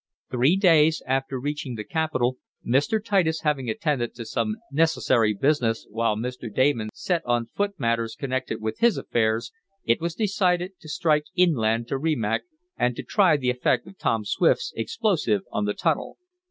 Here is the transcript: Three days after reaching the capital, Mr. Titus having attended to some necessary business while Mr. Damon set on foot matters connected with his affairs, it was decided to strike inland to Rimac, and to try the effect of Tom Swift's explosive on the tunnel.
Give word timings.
Three 0.31 0.55
days 0.57 1.03
after 1.05 1.39
reaching 1.39 1.75
the 1.75 1.83
capital, 1.83 2.39
Mr. 2.67 2.99
Titus 3.05 3.41
having 3.41 3.69
attended 3.69 4.15
to 4.15 4.25
some 4.25 4.55
necessary 4.71 5.31
business 5.35 5.85
while 5.91 6.15
Mr. 6.17 6.51
Damon 6.51 6.89
set 6.91 7.23
on 7.23 7.45
foot 7.45 7.79
matters 7.79 8.15
connected 8.15 8.59
with 8.61 8.79
his 8.79 8.97
affairs, 8.97 9.51
it 9.85 10.01
was 10.01 10.15
decided 10.15 10.71
to 10.79 10.89
strike 10.89 11.25
inland 11.35 11.87
to 11.89 11.99
Rimac, 11.99 12.41
and 12.75 12.95
to 12.95 13.03
try 13.03 13.37
the 13.37 13.51
effect 13.51 13.85
of 13.85 13.99
Tom 13.99 14.25
Swift's 14.25 14.73
explosive 14.75 15.43
on 15.51 15.65
the 15.65 15.75
tunnel. 15.75 16.17